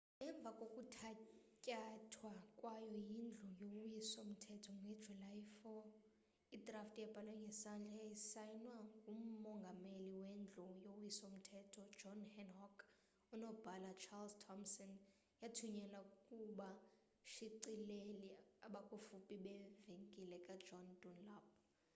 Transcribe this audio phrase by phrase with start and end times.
[0.27, 11.25] emva kokuthatyathwa kwayo yindlu yowiso mthetho ngejuly 4 idrafti ebhalwe ngesandla yasayinwa ngumongameli wendlu yowiso
[11.37, 12.77] mthetho john hancock
[13.27, 14.91] nonobhala ucharles thomson
[15.41, 18.19] yathunyelwa kubashicileli
[18.65, 21.45] abakufuphi bevenkile ka john dunlap